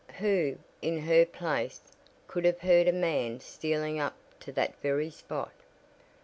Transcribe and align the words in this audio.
Who, 0.17 0.57
in 0.81 1.01
her 1.03 1.27
place, 1.27 1.79
could 2.27 2.43
have 2.45 2.61
heard 2.61 2.87
a 2.87 2.91
man 2.91 3.39
stealing 3.39 3.99
up 3.99 4.15
to 4.39 4.51
that 4.53 4.73
very 4.81 5.11
spot? 5.11 5.51